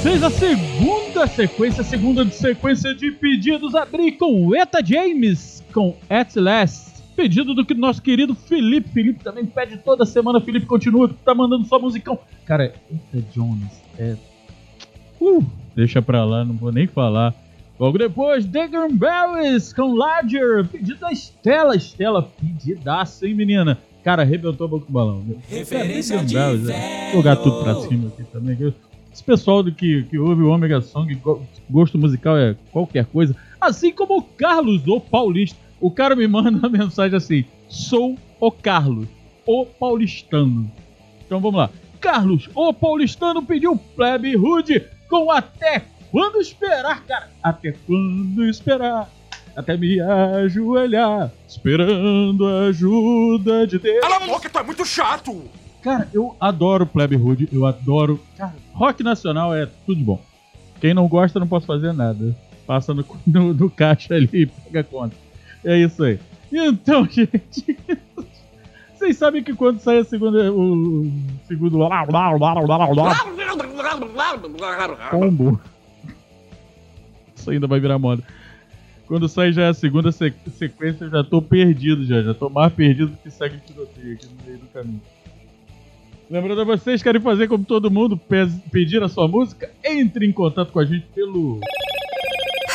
Vocês, 0.00 0.22
a 0.22 0.30
segunda 0.30 1.26
sequência, 1.26 1.82
a 1.82 1.84
segunda 1.84 2.24
de 2.24 2.34
sequência 2.34 2.94
de 2.94 3.10
pedidos, 3.10 3.74
abri 3.74 4.12
com 4.12 4.56
Eta 4.56 4.82
James, 4.82 5.62
com 5.74 5.94
At 6.08 6.36
Last. 6.36 7.02
Pedido 7.14 7.54
do 7.54 7.66
que 7.66 7.74
nosso 7.74 8.00
querido 8.00 8.34
Felipe. 8.34 8.88
Felipe 8.88 9.22
também 9.22 9.44
pede 9.44 9.76
toda 9.76 10.06
semana. 10.06 10.40
Felipe 10.40 10.64
continua, 10.64 11.14
tá 11.22 11.34
mandando 11.34 11.66
só 11.66 11.78
musicão. 11.78 12.18
Cara, 12.46 12.72
Eta 12.90 13.26
Jones 13.34 13.82
é. 13.98 14.16
Uh, 15.20 15.44
deixa 15.76 16.00
pra 16.00 16.24
lá, 16.24 16.46
não 16.46 16.54
vou 16.54 16.72
nem 16.72 16.86
falar. 16.86 17.34
Logo 17.78 17.98
depois, 17.98 18.46
The 18.46 18.68
Berries 18.90 19.74
com 19.74 19.94
Larger. 19.94 20.66
Pedido 20.66 20.98
da 20.98 21.12
Estela. 21.12 21.76
Estela, 21.76 22.22
pedidaço, 22.22 23.26
hein, 23.26 23.34
menina? 23.34 23.76
Cara, 24.02 24.22
arrebentou 24.22 24.64
a 24.64 24.68
boca 24.68 24.86
do 24.86 24.92
balão. 24.92 25.22
Referência 25.46 26.24
de 26.24 26.34
Bells, 26.34 26.72
é. 26.72 27.12
Jogar 27.12 27.36
tudo 27.36 27.62
pra 27.62 27.74
cima 27.82 28.08
aqui 28.08 28.24
também. 28.32 28.72
Esse 29.12 29.24
pessoal 29.24 29.62
do 29.62 29.72
que, 29.72 30.04
que 30.04 30.18
ouve 30.18 30.42
o 30.42 30.50
Omega 30.50 30.80
Song, 30.80 31.12
go- 31.16 31.42
gosto 31.68 31.98
musical 31.98 32.36
é 32.36 32.54
qualquer 32.72 33.04
coisa. 33.06 33.34
Assim 33.60 33.92
como 33.92 34.18
o 34.18 34.22
Carlos, 34.22 34.86
o 34.86 35.00
paulista. 35.00 35.58
O 35.80 35.90
cara 35.90 36.14
me 36.14 36.26
manda 36.28 36.50
uma 36.50 36.68
mensagem 36.68 37.16
assim: 37.16 37.44
Sou 37.68 38.16
o 38.38 38.50
Carlos, 38.52 39.08
o 39.46 39.66
paulistano. 39.66 40.70
Então 41.26 41.40
vamos 41.40 41.58
lá. 41.58 41.70
Carlos, 42.00 42.48
o 42.54 42.72
paulistano 42.72 43.42
pediu 43.42 43.76
Plebe 43.76 44.34
Rude 44.36 44.82
com 45.08 45.30
Até 45.30 45.82
Quando 46.10 46.40
Esperar, 46.40 47.04
cara. 47.04 47.28
Até 47.42 47.72
quando 47.86 48.44
esperar? 48.46 49.10
Até 49.54 49.76
me 49.76 50.00
ajoelhar, 50.00 51.30
esperando 51.46 52.46
a 52.46 52.60
ajuda 52.68 53.66
de 53.66 53.78
Deus. 53.78 54.00
Cala 54.00 54.16
a 54.16 54.26
boca, 54.26 54.48
tu 54.48 54.58
é 54.58 54.62
muito 54.62 54.84
chato! 54.86 55.42
Cara, 55.82 56.08
eu 56.14 56.36
adoro 56.40 56.86
Plebe 56.86 57.16
Hood, 57.16 57.48
eu 57.52 57.66
adoro. 57.66 58.20
Cara, 58.36 58.54
rock 58.80 59.02
nacional 59.02 59.54
é 59.54 59.66
tudo 59.84 59.98
de 59.98 60.04
bom. 60.04 60.20
Quem 60.80 60.94
não 60.94 61.06
gosta 61.06 61.38
não 61.38 61.46
posso 61.46 61.66
fazer 61.66 61.92
nada. 61.92 62.34
Passa 62.66 62.94
no, 62.94 63.04
no, 63.26 63.52
no 63.52 63.70
caixa 63.70 64.14
ali 64.14 64.28
e 64.32 64.46
pega 64.46 64.82
conta. 64.82 65.14
É 65.62 65.76
isso 65.76 66.02
aí. 66.02 66.18
Então, 66.50 67.04
gente. 67.10 67.76
Vocês 68.96 69.16
sabem 69.16 69.42
que 69.42 69.54
quando 69.54 69.78
sai 69.80 69.98
a 69.98 70.04
segunda. 70.04 70.50
O 70.50 71.10
segundo. 71.46 71.78
Combo. 75.10 75.60
Isso 77.36 77.50
ainda 77.50 77.66
vai 77.66 77.80
virar 77.80 77.98
moda. 77.98 78.22
Quando 79.06 79.28
sai 79.28 79.52
já 79.52 79.68
a 79.68 79.74
segunda 79.74 80.12
se- 80.12 80.32
sequência, 80.56 81.04
eu 81.04 81.10
já 81.10 81.24
tô 81.24 81.42
perdido 81.42 82.04
já. 82.04 82.22
Já 82.22 82.32
tô 82.34 82.48
mais 82.48 82.72
perdido 82.72 83.08
do 83.10 83.16
que 83.18 83.30
segue 83.30 83.56
o 83.56 83.60
tiroteio 83.60 84.14
aqui 84.14 84.26
no 84.26 84.44
meio 84.46 84.58
do 84.58 84.66
caminho. 84.66 85.00
Lembrando 86.30 86.60
a 86.60 86.64
vocês, 86.64 87.02
querem 87.02 87.20
fazer 87.20 87.48
como 87.48 87.64
todo 87.64 87.90
mundo, 87.90 88.16
pe- 88.16 88.46
pedir 88.70 89.02
a 89.02 89.08
sua 89.08 89.26
música? 89.26 89.68
Entre 89.84 90.24
em 90.26 90.32
contato 90.32 90.70
com 90.70 90.78
a 90.78 90.84
gente 90.84 91.04
pelo 91.12 91.58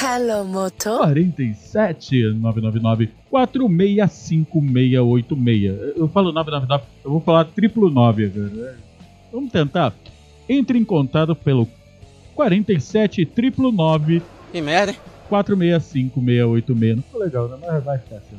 Hello, 0.02 0.44
Moto. 0.46 0.98
47 0.98 2.34
999 2.34 3.10
465686. 3.30 5.96
Eu 5.98 6.08
falo 6.10 6.34
999, 6.34 6.84
eu 7.06 7.12
vou 7.12 7.22
falar 7.22 7.46
triplo 7.46 7.90
9 7.90 8.26
agora. 8.26 8.78
Vamos 9.32 9.50
tentar. 9.52 9.94
Entre 10.50 10.78
em 10.78 10.84
contato 10.84 11.34
pelo 11.34 11.66
47 12.36 13.26
triplo 13.26 13.72
9 13.72 14.22
Que 14.52 14.60
merda, 14.62 14.92
hein? 14.92 14.98
465686. 15.30 16.96
Não 16.98 17.04
ficou 17.04 17.22
legal, 17.22 17.48
né? 17.48 17.58
Mas 17.66 17.82
vai 17.84 17.98
ficar 18.00 18.18
assim. 18.18 18.36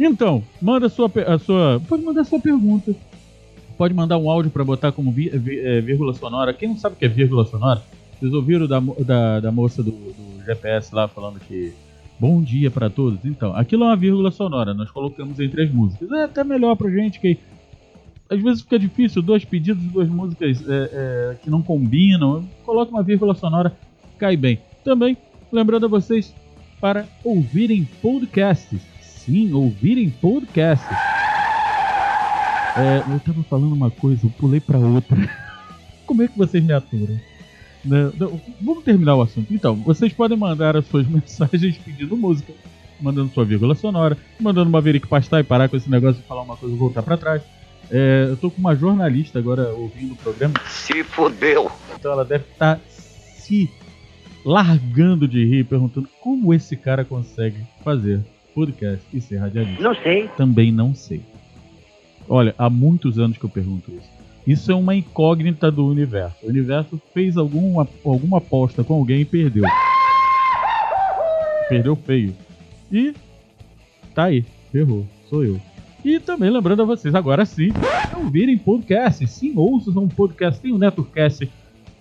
Então, 0.00 0.42
manda 0.60 0.86
a 0.86 0.90
sua, 0.90 1.08
a 1.26 1.38
sua. 1.38 1.80
Pode 1.86 2.02
mandar 2.02 2.22
a 2.22 2.24
sua 2.24 2.40
pergunta. 2.40 2.92
Pode 3.76 3.92
mandar 3.94 4.18
um 4.18 4.30
áudio 4.30 4.50
pra 4.50 4.64
botar 4.64 4.92
como 4.92 5.10
vi- 5.10 5.30
vi- 5.30 5.58
é, 5.60 5.80
vírgula 5.80 6.14
sonora. 6.14 6.52
Quem 6.54 6.68
não 6.68 6.76
sabe 6.76 6.94
o 6.94 6.98
que 6.98 7.04
é 7.04 7.08
vírgula 7.08 7.44
sonora, 7.44 7.82
vocês 8.18 8.32
ouviram 8.32 8.66
da, 8.68 8.80
da, 8.80 9.40
da 9.40 9.52
moça 9.52 9.82
do, 9.82 9.90
do 9.90 10.44
GPS 10.44 10.94
lá 10.94 11.08
falando 11.08 11.40
que 11.40 11.72
bom 12.18 12.40
dia 12.40 12.70
pra 12.70 12.88
todos? 12.88 13.24
Então, 13.24 13.54
aquilo 13.56 13.84
é 13.84 13.86
uma 13.88 13.96
vírgula 13.96 14.30
sonora. 14.30 14.72
Nós 14.72 14.90
colocamos 14.90 15.40
entre 15.40 15.62
as 15.64 15.70
músicas. 15.70 16.10
É 16.12 16.24
até 16.24 16.44
melhor 16.44 16.76
pra 16.76 16.88
gente 16.90 17.18
que 17.18 17.36
às 18.30 18.40
vezes 18.40 18.62
fica 18.62 18.78
difícil, 18.78 19.20
dois 19.20 19.44
pedidos, 19.44 19.82
duas 19.84 20.08
músicas 20.08 20.62
é, 20.68 20.90
é, 20.92 21.36
que 21.42 21.50
não 21.50 21.60
combinam. 21.60 22.44
Coloca 22.64 22.90
uma 22.92 23.02
vírgula 23.02 23.34
sonora, 23.34 23.76
cai 24.18 24.36
bem. 24.36 24.60
Também, 24.84 25.16
lembrando 25.52 25.86
a 25.86 25.88
vocês 25.88 26.32
para 26.80 27.06
ouvirem 27.24 27.88
podcasts. 28.00 28.80
Sim, 29.00 29.52
ouvirem 29.52 30.10
podcasts. 30.10 31.13
É, 32.76 32.98
eu 33.08 33.20
tava 33.20 33.42
falando 33.44 33.72
uma 33.72 33.90
coisa, 33.90 34.26
eu 34.26 34.30
pulei 34.30 34.60
pra 34.60 34.78
outra. 34.78 35.16
Como 36.06 36.22
é 36.22 36.28
que 36.28 36.36
vocês 36.36 36.62
me 36.62 36.72
aturam? 36.72 37.18
Né, 37.84 38.10
não, 38.18 38.40
Vamos 38.60 38.84
terminar 38.84 39.14
o 39.14 39.22
assunto. 39.22 39.52
Então, 39.52 39.76
vocês 39.76 40.12
podem 40.12 40.36
mandar 40.36 40.76
as 40.76 40.86
suas 40.86 41.06
mensagens 41.08 41.76
pedindo 41.78 42.16
música, 42.16 42.52
mandando 43.00 43.32
sua 43.32 43.44
vírgula 43.44 43.74
sonora, 43.74 44.16
mandando 44.40 44.68
uma 44.68 44.80
veric 44.80 45.06
pastar 45.06 45.40
e 45.40 45.44
parar 45.44 45.68
com 45.68 45.76
esse 45.76 45.90
negócio 45.90 46.20
de 46.20 46.26
falar 46.26 46.42
uma 46.42 46.56
coisa 46.56 46.74
e 46.74 46.78
voltar 46.78 47.02
pra 47.02 47.16
trás. 47.16 47.42
É, 47.90 48.26
eu 48.30 48.36
tô 48.36 48.50
com 48.50 48.58
uma 48.58 48.74
jornalista 48.74 49.38
agora 49.38 49.68
ouvindo 49.68 50.14
o 50.14 50.16
programa. 50.16 50.54
Se 50.68 51.04
fodeu! 51.04 51.70
Então 51.94 52.12
ela 52.12 52.24
deve 52.24 52.44
estar 52.50 52.80
se 52.88 53.70
largando 54.44 55.28
de 55.28 55.44
rir, 55.44 55.64
perguntando 55.64 56.08
como 56.20 56.52
esse 56.52 56.76
cara 56.76 57.04
consegue 57.04 57.58
fazer 57.82 58.20
podcast 58.54 59.04
e 59.12 59.20
ser 59.20 59.38
radialista. 59.38 59.82
Não 59.82 59.94
sei. 59.94 60.28
Também 60.36 60.72
não 60.72 60.94
sei. 60.94 61.22
Olha, 62.28 62.54
há 62.56 62.70
muitos 62.70 63.18
anos 63.18 63.36
que 63.36 63.44
eu 63.44 63.50
pergunto 63.50 63.90
isso. 63.90 64.08
Isso 64.46 64.70
é 64.70 64.74
uma 64.74 64.94
incógnita 64.94 65.70
do 65.70 65.86
universo. 65.86 66.36
O 66.42 66.48
universo 66.48 67.00
fez 67.12 67.36
alguma, 67.36 67.88
alguma 68.04 68.38
aposta 68.38 68.84
com 68.84 68.94
alguém 68.94 69.22
e 69.22 69.24
perdeu. 69.24 69.64
Perdeu 71.68 71.96
feio. 71.96 72.34
E 72.92 73.14
tá 74.14 74.24
aí, 74.24 74.44
ferrou, 74.70 75.06
sou 75.28 75.44
eu. 75.44 75.60
E 76.04 76.20
também 76.20 76.50
lembrando 76.50 76.82
a 76.82 76.84
vocês, 76.84 77.14
agora 77.14 77.46
sim, 77.46 77.72
ouvirem 78.14 78.58
podcast. 78.58 79.26
Sim, 79.26 79.54
ouçam 79.56 80.02
um 80.02 80.08
podcast. 80.08 80.60
Tem 80.60 80.72
o 80.72 80.78
NetoCast, 80.78 81.50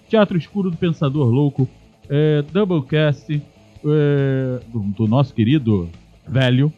Teatro 0.09 0.37
Escuro 0.37 0.69
do 0.69 0.75
Pensador 0.75 1.29
Louco, 1.29 1.69
é, 2.09 2.41
Doublecast, 2.41 3.41
é, 3.85 4.59
do, 4.67 4.79
do 4.79 5.07
nosso 5.07 5.33
querido 5.33 5.89
velho 6.27 6.71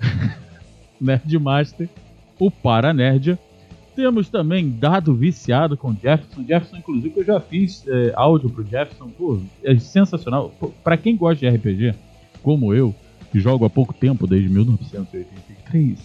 Nerdmaster, 1.00 1.88
o 2.38 2.50
Paranerdia. 2.50 3.38
Temos 3.94 4.28
também 4.28 4.70
Dado 4.70 5.14
Viciado 5.14 5.76
com 5.76 5.92
Jefferson. 5.92 6.44
Jefferson, 6.46 6.76
inclusive, 6.76 7.14
eu 7.16 7.24
já 7.24 7.40
fiz 7.40 7.84
é, 7.88 8.12
áudio 8.14 8.48
pro 8.48 8.64
Jefferson. 8.64 9.08
Pô, 9.08 9.40
é 9.64 9.76
sensacional. 9.78 10.52
Pô, 10.60 10.68
pra 10.84 10.96
quem 10.96 11.16
gosta 11.16 11.40
de 11.40 11.56
RPG, 11.56 11.94
como 12.42 12.72
eu, 12.72 12.94
que 13.32 13.40
jogo 13.40 13.64
há 13.64 13.70
pouco 13.70 13.92
tempo, 13.92 14.26
desde 14.26 14.48
1983, 14.48 15.98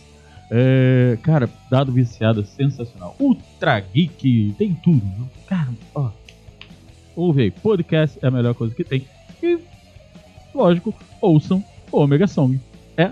é, 0.55 1.17
cara, 1.21 1.49
Dado 1.69 1.91
Viciado 1.91 2.41
é 2.41 2.43
sensacional. 2.43 3.15
Ultra 3.19 3.79
Geek, 3.79 4.55
tem 4.57 4.73
tudo. 4.75 5.01
viu? 5.15 5.27
Cara, 5.47 5.69
ó. 5.95 6.09
Ouve 7.15 7.43
aí, 7.43 7.51
podcast 7.51 8.17
é 8.21 8.27
a 8.27 8.31
melhor 8.31 8.55
coisa 8.55 8.73
que 8.73 8.83
tem. 8.83 9.05
E, 9.41 9.59
lógico, 10.53 10.93
ouçam 11.21 11.63
Omega 11.91 12.27
Song. 12.27 12.59
É. 12.97 13.11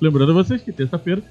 Lembrando 0.00 0.30
a 0.30 0.34
vocês 0.34 0.62
que 0.62 0.72
terça-feira 0.72 1.22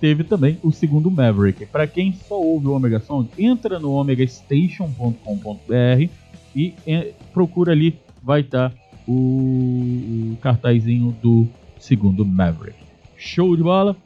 teve 0.00 0.24
também 0.24 0.58
o 0.62 0.72
segundo 0.72 1.10
Maverick. 1.10 1.66
Para 1.66 1.86
quem 1.86 2.12
só 2.12 2.40
ouve 2.40 2.66
o 2.66 2.72
Omega 2.72 3.00
Sound, 3.00 3.28
entra 3.38 3.78
no 3.78 3.92
omegastation.com.br 3.92 6.08
e 6.54 6.74
é, 6.86 7.12
procura 7.32 7.72
ali, 7.72 7.98
vai 8.22 8.40
estar 8.40 8.72
o, 9.06 9.12
o 9.12 10.36
cartazinho 10.40 11.14
do 11.22 11.46
segundo 11.78 12.24
Maverick. 12.24 12.78
Show 13.16 13.56
de 13.56 13.62
bola! 13.62 13.96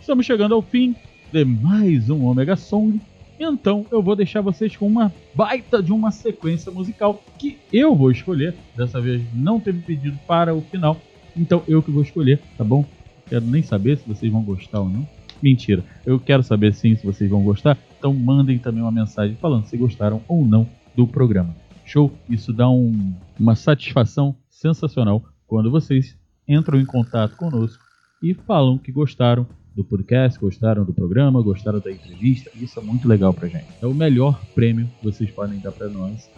Estamos 0.00 0.24
chegando 0.24 0.54
ao 0.54 0.62
fim 0.62 0.94
de 1.32 1.44
mais 1.44 2.08
um 2.08 2.26
Omega 2.26 2.56
Song. 2.56 3.00
Então 3.38 3.86
eu 3.90 4.02
vou 4.02 4.16
deixar 4.16 4.40
vocês 4.40 4.76
com 4.76 4.86
uma 4.86 5.12
baita 5.34 5.82
de 5.82 5.92
uma 5.92 6.10
sequência 6.10 6.72
musical 6.72 7.22
que 7.38 7.58
eu 7.72 7.94
vou 7.94 8.10
escolher. 8.10 8.54
Dessa 8.76 9.00
vez 9.00 9.22
não 9.34 9.60
teve 9.60 9.80
pedido 9.80 10.18
para 10.26 10.54
o 10.54 10.60
final, 10.60 10.96
então 11.36 11.62
eu 11.68 11.82
que 11.82 11.90
vou 11.90 12.02
escolher, 12.02 12.40
tá 12.56 12.64
bom? 12.64 12.84
Quero 13.28 13.44
nem 13.44 13.62
saber 13.62 13.98
se 13.98 14.08
vocês 14.08 14.32
vão 14.32 14.42
gostar 14.42 14.80
ou 14.80 14.88
não. 14.88 15.06
Mentira, 15.42 15.84
eu 16.04 16.18
quero 16.18 16.42
saber 16.42 16.74
sim 16.74 16.96
se 16.96 17.06
vocês 17.06 17.30
vão 17.30 17.42
gostar. 17.42 17.78
Então 17.98 18.12
mandem 18.14 18.58
também 18.58 18.82
uma 18.82 18.90
mensagem 18.92 19.36
falando 19.36 19.66
se 19.66 19.76
gostaram 19.76 20.20
ou 20.28 20.44
não 20.44 20.68
do 20.96 21.06
programa. 21.06 21.54
Show? 21.84 22.12
Isso 22.28 22.52
dá 22.52 22.68
um- 22.68 23.12
uma 23.38 23.54
satisfação 23.54 24.34
sensacional 24.50 25.22
quando 25.46 25.70
vocês 25.70 26.16
entram 26.46 26.78
em 26.80 26.84
contato 26.84 27.36
conosco 27.36 27.82
e 28.22 28.34
falam 28.34 28.76
que 28.78 28.90
gostaram 28.92 29.46
do 29.74 29.84
podcast, 29.84 30.38
gostaram 30.40 30.84
do 30.84 30.92
programa, 30.92 31.40
gostaram 31.40 31.78
da 31.78 31.90
entrevista. 31.92 32.50
Isso 32.56 32.80
é 32.80 32.82
muito 32.82 33.06
legal 33.06 33.32
pra 33.32 33.46
gente. 33.48 33.66
É 33.80 33.86
o 33.86 33.94
melhor 33.94 34.40
prêmio 34.54 34.88
que 34.98 35.04
vocês 35.04 35.30
podem 35.30 35.60
dar 35.60 35.70
pra 35.70 35.88
nós. 35.88 36.28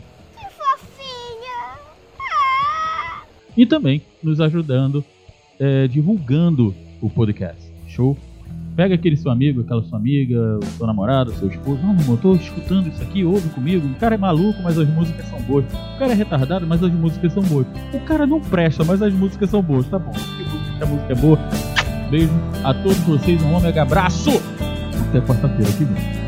E 3.56 3.66
também 3.66 4.02
nos 4.22 4.40
ajudando, 4.40 5.04
é, 5.58 5.88
divulgando 5.88 6.74
o 7.00 7.10
podcast. 7.10 7.60
Show? 7.88 8.16
Pega 8.80 8.94
aquele 8.94 9.14
seu 9.14 9.30
amigo, 9.30 9.60
aquela 9.60 9.82
sua 9.82 9.98
amiga, 9.98 10.58
o 10.58 10.64
seu 10.64 10.86
namorado, 10.86 11.30
o 11.32 11.34
seu 11.34 11.48
esposo. 11.48 11.82
Não, 11.82 11.94
irmão, 11.94 12.16
tô 12.16 12.34
escutando 12.34 12.88
isso 12.88 13.02
aqui, 13.02 13.22
ouve 13.22 13.46
comigo. 13.50 13.86
O 13.86 13.94
cara 13.96 14.14
é 14.14 14.18
maluco, 14.18 14.58
mas 14.62 14.78
as 14.78 14.88
músicas 14.88 15.26
são 15.26 15.38
boas. 15.42 15.66
O 15.66 15.98
cara 15.98 16.12
é 16.12 16.14
retardado, 16.14 16.66
mas 16.66 16.82
as 16.82 16.90
músicas 16.90 17.30
são 17.30 17.42
boas. 17.42 17.66
O 17.92 18.00
cara 18.06 18.26
não 18.26 18.40
presta, 18.40 18.82
mas 18.82 19.02
as 19.02 19.12
músicas 19.12 19.50
são 19.50 19.60
boas. 19.60 19.86
Tá 19.86 19.98
bom, 19.98 20.12
a 20.80 20.86
música 20.86 21.12
é 21.12 21.14
boa. 21.14 21.38
Beijo 22.10 22.32
a 22.64 22.72
todos 22.72 22.96
vocês, 23.00 23.42
um 23.42 23.52
ômega 23.52 23.82
abraço! 23.82 24.30
Até 25.10 25.20
quarta-feira 25.20 25.70
que 25.72 25.84
vem. 25.84 26.19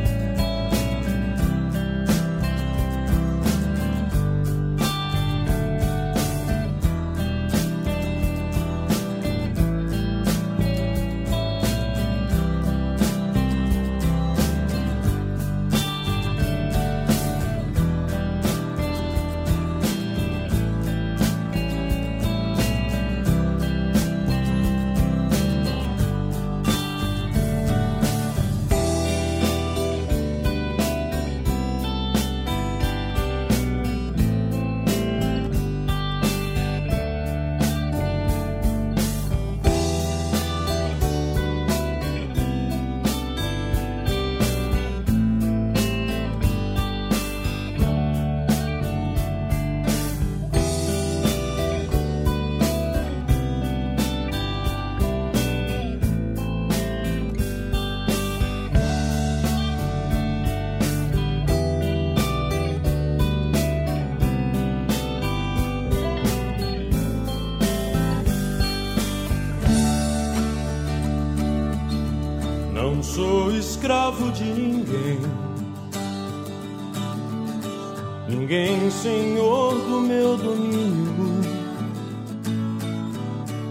Ninguém 78.32 78.90
senhor 78.90 79.74
do 79.74 80.00
meu 80.00 80.38
domínio. 80.38 81.42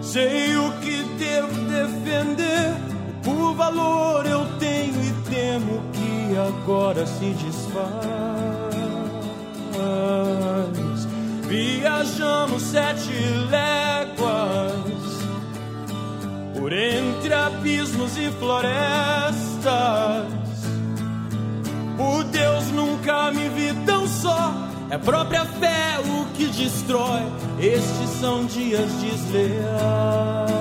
Sei 0.03 0.55
o 0.55 0.72
que 0.74 1.01
devo 1.18 1.62
defender. 1.66 2.76
Por 3.24 3.55
valor 3.55 4.24
eu 4.28 4.45
tenho 4.59 5.01
e 5.03 5.14
temo 5.32 5.82
que 5.91 6.38
agora 6.38 7.07
se 7.07 7.34
desfaz. 7.34 7.82
Viajamos 11.47 12.62
sete 12.62 13.12
léguas 13.49 14.82
por 16.55 16.72
entre 16.72 17.34
abismos 17.34 18.16
e 18.16 18.30
florestas. 18.39 19.62
Por 21.97 22.24
Deus 22.26 22.72
nunca 22.72 23.32
me 23.32 23.49
só. 24.22 24.53
É 24.89 24.97
própria 24.97 25.45
fé 25.45 25.99
o 25.99 26.26
que 26.34 26.45
destrói. 26.47 27.22
Estes 27.59 28.09
são 28.19 28.45
dias 28.45 28.91
desleais. 28.93 30.51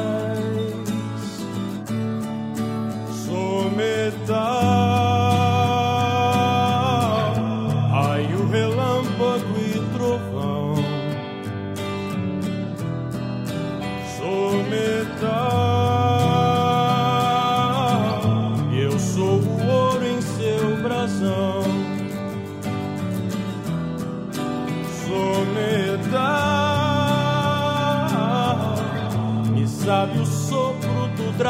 Sou 3.26 3.70
metal. 3.70 5.09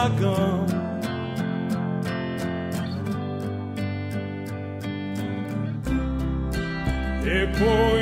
Dragão. 0.08 0.66
Reconheço 7.22 7.99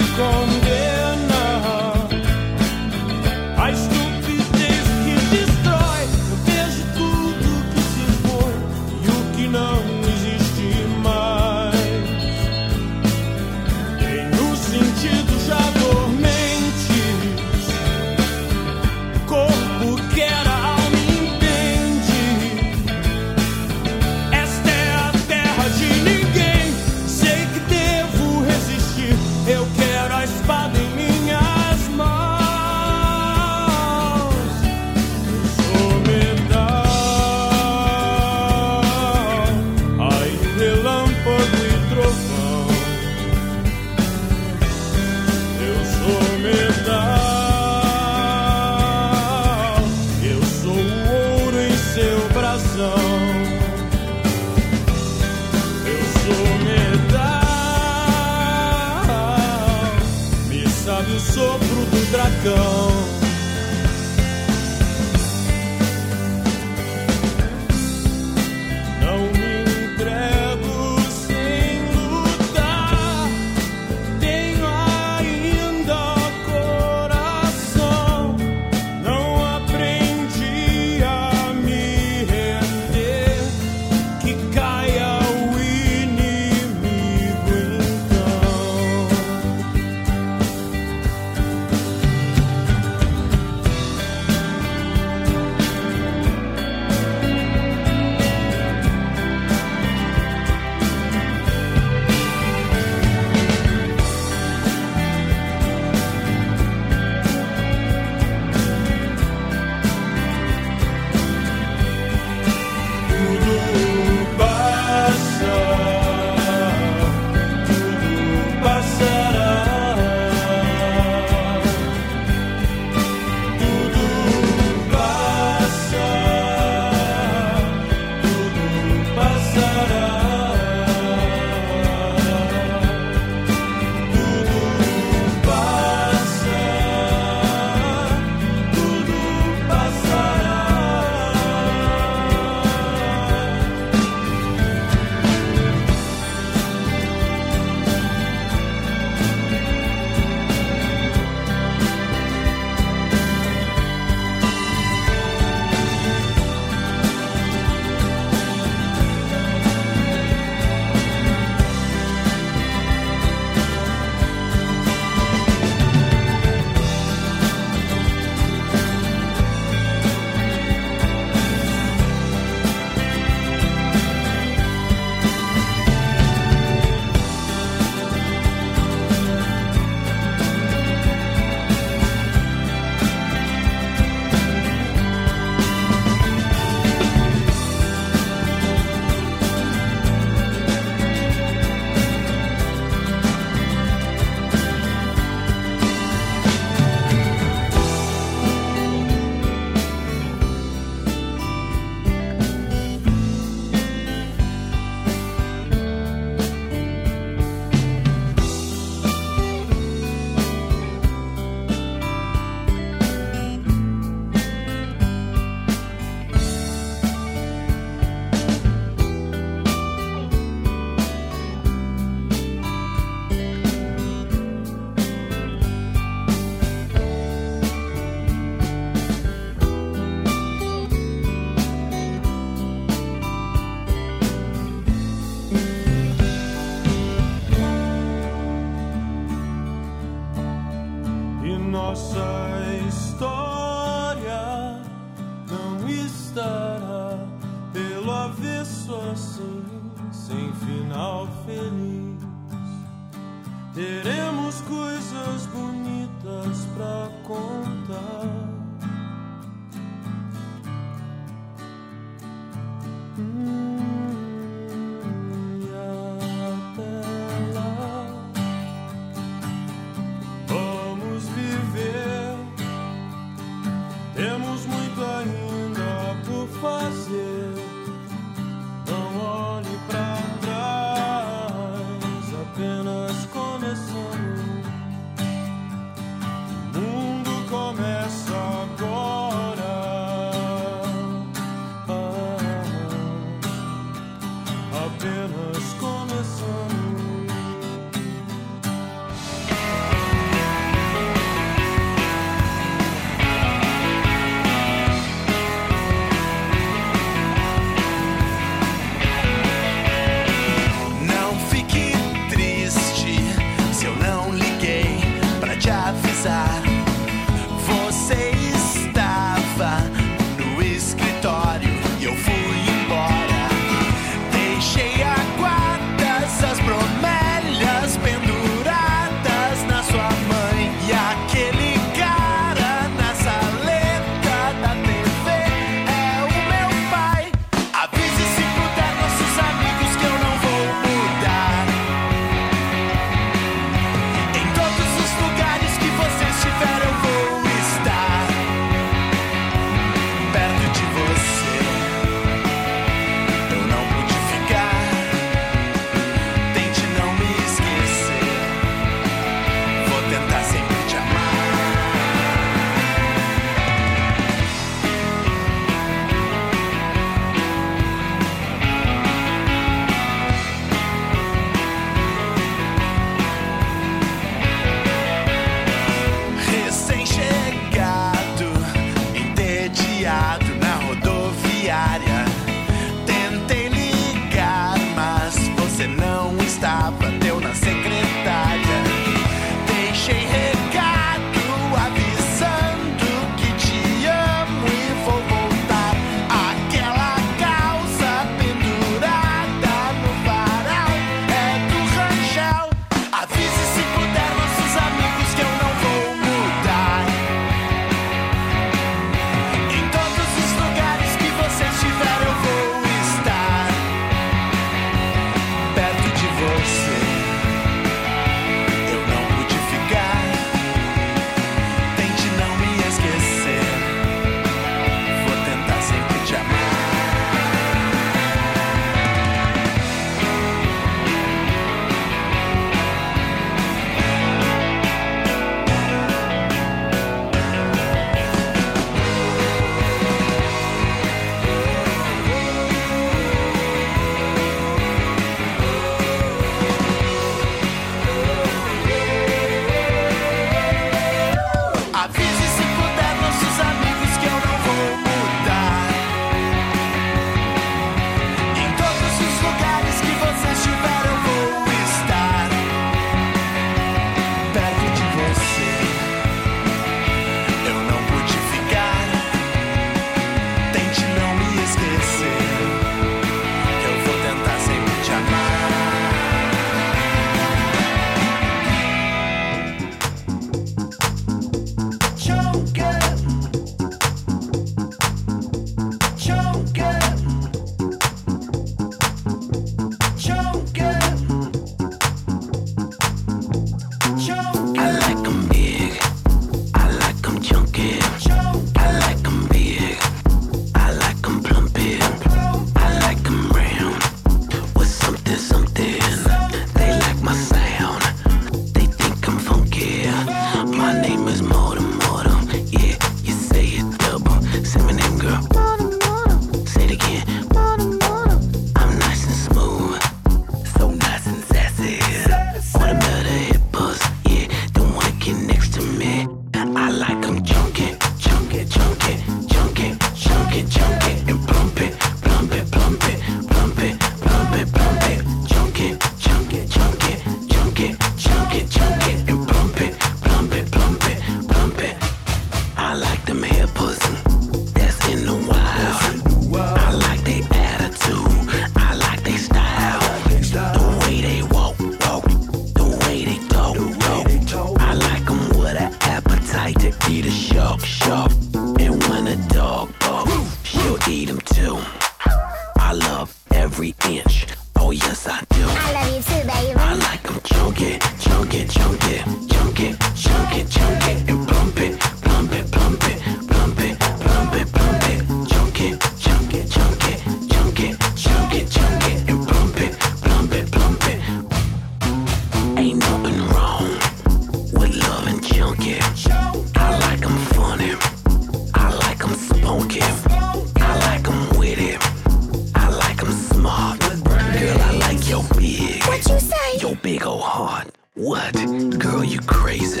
big 597.12 597.26
ol' 597.26 597.40
heart. 597.40 597.88
What? 598.14 598.54
Girl, 598.98 599.22
you 599.22 599.38
crazy. 599.40 600.00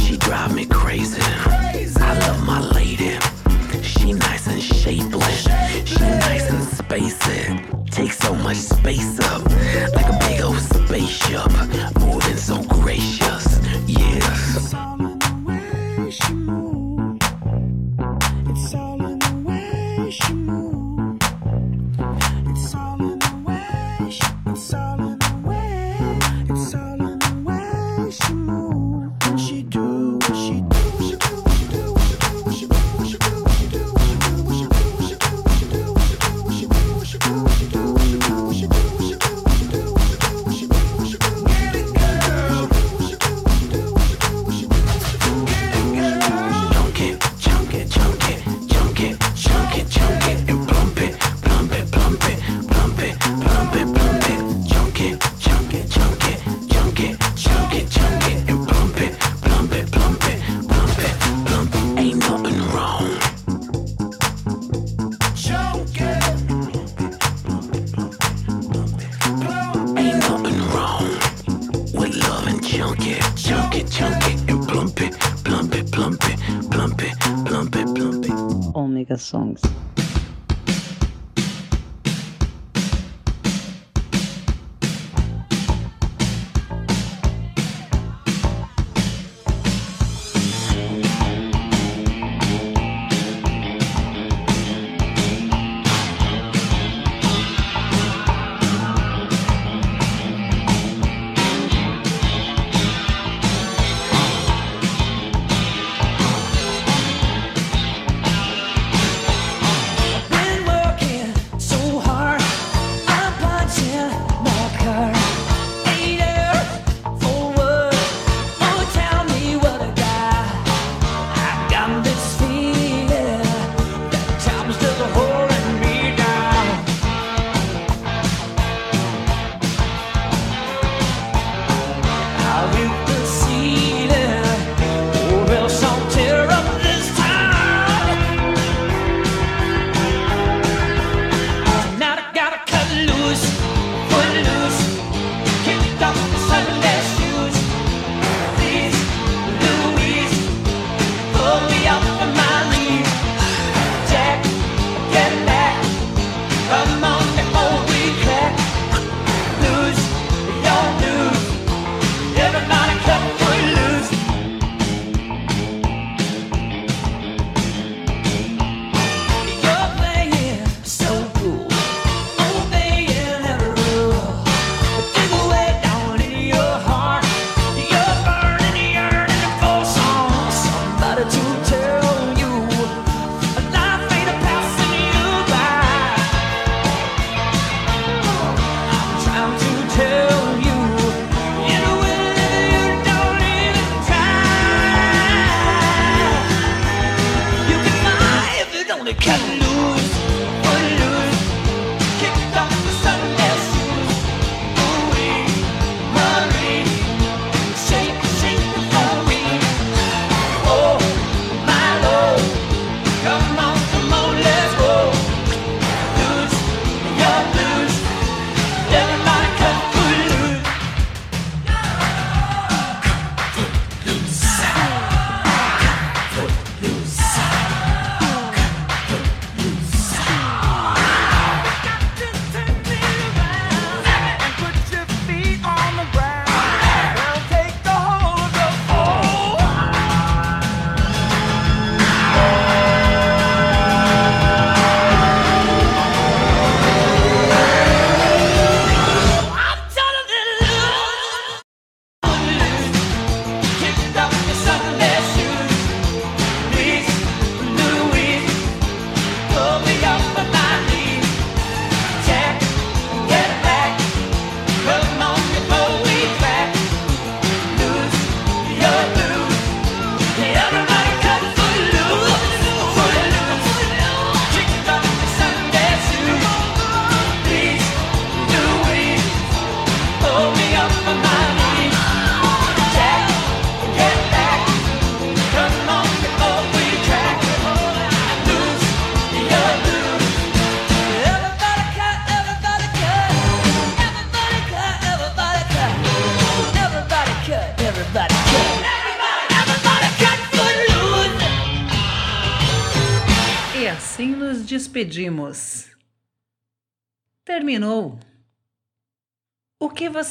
She 0.00 0.16
drive 0.16 0.54
me 0.54 0.64
crazy. 0.64 1.20
I 1.20 2.18
love 2.26 2.46
my 2.46 2.60
lady. 2.70 3.18
She 3.82 4.14
nice 4.14 4.46
and 4.46 4.62
shapeless. 4.62 5.42
She 5.84 6.00
nice 6.00 6.48
and 6.48 6.64
spacey. 6.78 7.44
Takes 7.90 8.18
so 8.18 8.34
much 8.34 8.56
space 8.56 9.20
up. 9.30 9.42
Like 9.94 10.08
a 10.08 10.18
big 10.26 10.40
old 10.40 10.56
spaceship. 10.56 11.50
Moving 12.00 12.38
so 12.38 12.62
gracious. 12.62 13.46
Yes. 13.86 14.91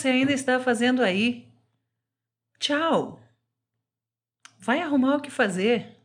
Você 0.02 0.10
ainda 0.10 0.34
está 0.34 0.60
fazendo 0.60 1.04
aí? 1.04 1.48
Tchau. 2.58 3.20
Vai 4.58 4.82
arrumar 4.82 5.16
o 5.18 5.22
que 5.22 5.30
fazer. 5.30 5.96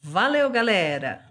Valeu, 0.00 0.50
galera! 0.50 1.25